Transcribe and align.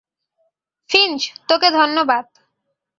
Finch, 0.89 1.19
তোকে 1.47 1.67
ধন্যবাদ। 1.71 2.25